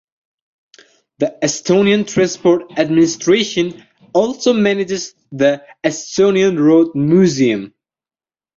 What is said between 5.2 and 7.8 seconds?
the Estonian Road Museum.